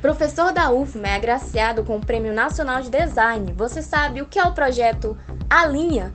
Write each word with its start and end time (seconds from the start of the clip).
Professor 0.00 0.52
da 0.52 0.70
UFMA 0.70 1.08
é 1.08 1.16
agraciado 1.16 1.84
com 1.84 1.96
o 1.96 2.00
Prêmio 2.00 2.32
Nacional 2.32 2.80
de 2.80 2.90
Design. 2.90 3.52
Você 3.52 3.82
sabe 3.82 4.22
o 4.22 4.26
que 4.26 4.38
é 4.38 4.44
o 4.44 4.52
projeto 4.52 5.16
A 5.48 5.66
Linha? 5.66 6.14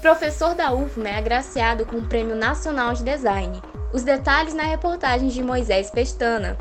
Professor 0.00 0.54
da 0.54 0.72
UFMA 0.72 1.10
é 1.10 1.18
agraciado 1.18 1.84
com 1.84 1.98
o 1.98 2.08
Prêmio 2.08 2.34
Nacional 2.34 2.94
de 2.94 3.04
Design. 3.04 3.60
Os 3.92 4.02
detalhes 4.02 4.54
na 4.54 4.62
reportagem 4.62 5.28
de 5.28 5.42
Moisés 5.42 5.90
Pestana. 5.90 6.56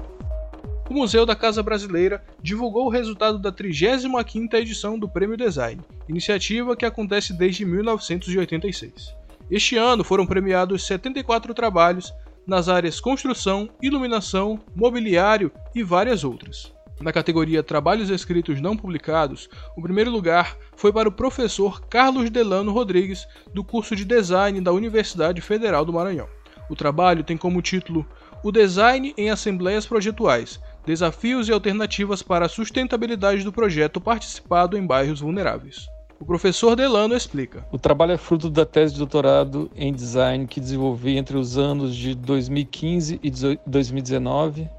O 0.90 0.94
Museu 0.94 1.26
da 1.26 1.38
Casa 1.38 1.64
Brasileira 1.64 2.22
divulgou 2.42 2.88
o 2.88 2.90
resultado 2.90 3.40
da 3.40 3.50
35ª 3.50 4.56
edição 4.56 5.00
do 5.00 5.08
Prêmio 5.08 5.38
Design, 5.38 5.82
iniciativa 6.10 6.76
que 6.76 6.86
acontece 6.86 7.32
desde 7.32 7.64
1986. 7.64 9.16
Este 9.50 9.78
ano 9.78 10.04
foram 10.04 10.26
premiados 10.26 10.86
74 10.86 11.54
trabalhos 11.54 12.14
nas 12.46 12.68
áreas 12.68 13.00
construção, 13.00 13.70
iluminação, 13.82 14.60
mobiliário 14.76 15.50
e 15.74 15.82
várias 15.82 16.26
outras. 16.26 16.74
Na 17.02 17.14
categoria 17.14 17.64
Trabalhos 17.64 18.10
Escritos 18.10 18.60
Não 18.60 18.76
Publicados, 18.76 19.50
o 19.74 19.82
primeiro 19.82 20.12
lugar 20.12 20.58
foi 20.76 20.92
para 20.92 21.08
o 21.08 21.12
professor 21.12 21.80
Carlos 21.88 22.30
Delano 22.30 22.74
Rodrigues, 22.74 23.26
do 23.54 23.64
curso 23.64 23.96
de 23.96 24.04
Design 24.04 24.60
da 24.60 24.74
Universidade 24.74 25.40
Federal 25.40 25.86
do 25.86 25.94
Maranhão. 25.94 26.28
O 26.70 26.76
trabalho 26.76 27.24
tem 27.24 27.38
como 27.38 27.62
título 27.62 28.06
O 28.44 28.52
Design 28.52 29.14
em 29.18 29.30
Assembleias 29.30 29.86
Projetuais 29.86 30.60
Desafios 30.86 31.48
e 31.48 31.54
Alternativas 31.54 32.22
para 32.22 32.48
a 32.48 32.50
Sustentabilidade 32.50 33.44
do 33.44 33.54
Projeto 33.54 34.02
Participado 34.02 34.78
em 34.78 34.86
Bairros 34.86 35.22
Vulneráveis. 35.22 35.88
O 36.20 36.26
professor 36.26 36.76
Delano 36.76 37.16
explica. 37.16 37.66
O 37.72 37.80
trabalho 37.80 38.12
é 38.12 38.18
fruto 38.18 38.50
da 38.50 38.66
tese 38.66 38.94
de 38.94 39.00
doutorado 39.00 39.72
em 39.74 39.94
design 39.94 40.46
que 40.46 40.60
desenvolvi 40.60 41.18
entre 41.18 41.38
os 41.38 41.58
anos 41.58 41.96
de 41.96 42.14
2015 42.14 43.22
e 43.24 43.32
2019 43.66 44.70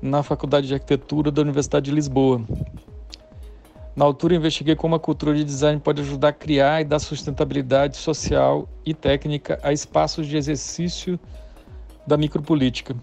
na 0.00 0.22
Faculdade 0.22 0.66
de 0.66 0.74
Arquitetura 0.74 1.30
da 1.30 1.42
Universidade 1.42 1.86
de 1.86 1.92
Lisboa. 1.92 2.42
Na 3.98 4.04
altura, 4.04 4.36
investiguei 4.36 4.76
como 4.76 4.94
a 4.94 5.00
cultura 5.00 5.34
de 5.34 5.42
design 5.42 5.80
pode 5.80 6.02
ajudar 6.02 6.28
a 6.28 6.32
criar 6.32 6.80
e 6.80 6.84
dar 6.84 7.00
sustentabilidade 7.00 7.96
social 7.96 8.68
e 8.86 8.94
técnica 8.94 9.58
a 9.62 9.72
espaços 9.72 10.26
de 10.26 10.36
exercício 10.36 11.18
da 12.06 12.16
micropolítica, 12.16 12.94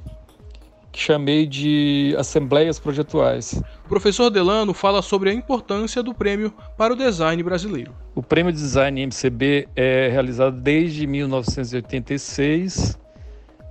que 0.94 1.00
chamei 1.00 1.46
de 1.46 2.16
assembleias 2.18 2.80
projetuais. 2.80 3.62
O 3.86 3.90
professor 3.90 4.30
Delano 4.30 4.74
fala 4.74 5.02
sobre 5.02 5.30
a 5.30 5.34
importância 5.34 6.02
do 6.02 6.14
prêmio 6.14 6.54
para 6.78 6.94
o 6.94 6.96
design 6.96 7.44
brasileiro. 7.44 7.94
O 8.16 8.24
prêmio 8.24 8.54
Design 8.54 9.06
MCB 9.06 9.68
é 9.76 10.08
realizado 10.10 10.62
desde 10.62 11.06
1986 11.06 12.98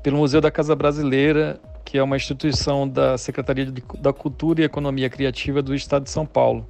pelo 0.02 0.18
Museu 0.18 0.42
da 0.42 0.50
Casa 0.50 0.76
Brasileira 0.76 1.58
que 1.84 1.98
é 1.98 2.02
uma 2.02 2.16
instituição 2.16 2.88
da 2.88 3.18
Secretaria 3.18 3.72
da 3.98 4.12
Cultura 4.12 4.62
e 4.62 4.64
Economia 4.64 5.10
Criativa 5.10 5.60
do 5.60 5.74
Estado 5.74 6.04
de 6.04 6.10
São 6.10 6.24
Paulo. 6.24 6.66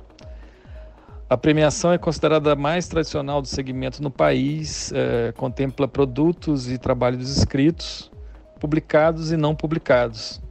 A 1.31 1.37
premiação 1.37 1.93
é 1.93 1.99
considerada 1.99 2.53
a 2.53 2.57
mais 2.57 2.87
tradicional 2.87 3.41
do 3.41 3.49
segmento 3.49 4.03
no 4.03 4.11
país, 4.11 4.93
é, 4.93 5.33
contempla 5.33 5.89
produtos 5.89 6.71
e 6.71 6.77
trabalhos 6.77 7.35
escritos, 7.37 8.11
publicados 8.61 9.33
e 9.33 9.37
não 9.37 9.55
publicados. 9.55 10.43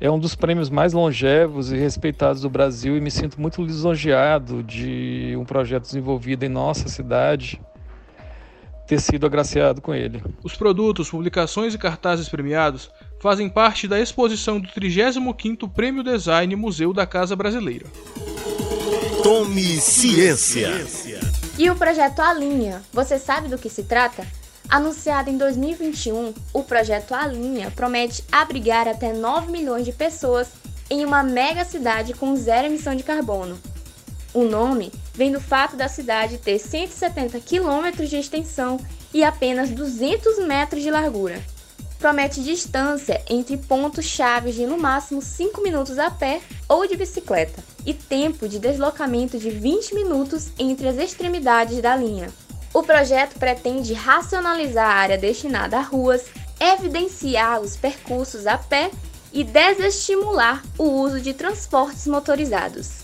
É 0.00 0.10
um 0.10 0.18
dos 0.18 0.34
prêmios 0.34 0.70
mais 0.70 0.92
longevos 0.92 1.72
e 1.72 1.76
respeitados 1.76 2.42
do 2.42 2.50
Brasil 2.50 2.96
e 2.96 3.00
me 3.00 3.10
sinto 3.10 3.40
muito 3.40 3.62
lisonjeado 3.62 4.62
de 4.62 5.34
um 5.38 5.44
projeto 5.44 5.82
desenvolvido 5.82 6.44
em 6.44 6.48
nossa 6.48 6.88
cidade 6.88 7.60
ter 8.86 9.00
sido 9.00 9.26
agraciado 9.26 9.80
com 9.80 9.94
ele. 9.94 10.22
Os 10.42 10.54
produtos, 10.54 11.10
publicações 11.10 11.74
e 11.74 11.78
cartazes 11.78 12.28
premiados 12.28 12.90
fazem 13.20 13.48
parte 13.48 13.88
da 13.88 14.00
exposição 14.00 14.60
do 14.60 14.68
35º 14.68 15.70
Prêmio 15.70 16.02
Design 16.02 16.54
Museu 16.56 16.92
da 16.92 17.06
Casa 17.06 17.34
Brasileira. 17.34 17.86
Tome 19.22 19.78
ciência. 19.80 20.70
E 21.56 21.70
o 21.70 21.76
projeto 21.76 22.20
Alinha, 22.20 22.82
você 22.92 23.18
sabe 23.18 23.48
do 23.48 23.56
que 23.56 23.70
se 23.70 23.84
trata? 23.84 24.26
Anunciado 24.68 25.30
em 25.30 25.38
2021, 25.38 26.34
o 26.52 26.62
projeto 26.62 27.14
Alinha 27.14 27.70
promete 27.70 28.24
abrigar 28.30 28.88
até 28.88 29.12
9 29.12 29.50
milhões 29.50 29.84
de 29.84 29.92
pessoas 29.92 30.48
em 30.90 31.04
uma 31.04 31.22
mega 31.22 31.64
cidade 31.64 32.12
com 32.12 32.36
zero 32.36 32.66
emissão 32.66 32.94
de 32.94 33.02
carbono. 33.02 33.58
O 34.34 34.44
nome 34.44 34.92
vem 35.14 35.32
do 35.32 35.40
fato 35.40 35.76
da 35.76 35.88
cidade 35.88 36.36
ter 36.36 36.58
170 36.58 37.40
quilômetros 37.40 38.10
de 38.10 38.16
extensão 38.18 38.78
e 39.12 39.24
apenas 39.24 39.70
200 39.70 40.40
metros 40.40 40.82
de 40.82 40.90
largura 40.90 41.40
promete 42.04 42.42
distância 42.42 43.22
entre 43.30 43.56
pontos 43.56 44.04
chaves 44.04 44.54
de 44.54 44.66
no 44.66 44.76
máximo 44.76 45.22
5 45.22 45.62
minutos 45.62 45.98
a 45.98 46.10
pé 46.10 46.42
ou 46.68 46.86
de 46.86 46.98
bicicleta 46.98 47.64
e 47.86 47.94
tempo 47.94 48.46
de 48.46 48.58
deslocamento 48.58 49.38
de 49.38 49.48
20 49.48 49.94
minutos 49.94 50.50
entre 50.58 50.86
as 50.86 50.98
extremidades 50.98 51.80
da 51.80 51.96
linha. 51.96 52.28
O 52.74 52.82
projeto 52.82 53.38
pretende 53.38 53.94
racionalizar 53.94 54.86
a 54.86 54.94
área 54.94 55.16
destinada 55.16 55.78
a 55.78 55.80
ruas, 55.80 56.26
evidenciar 56.60 57.62
os 57.62 57.74
percursos 57.74 58.46
a 58.46 58.58
pé 58.58 58.90
e 59.32 59.42
desestimular 59.42 60.62
o 60.76 60.84
uso 60.84 61.22
de 61.22 61.32
transportes 61.32 62.06
motorizados. 62.06 63.03